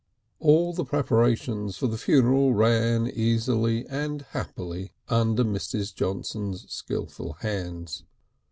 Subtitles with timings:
[0.41, 5.93] III All the preparations for the funeral ran easily and happily under Mrs.
[5.93, 8.03] Johnson's skilful hands.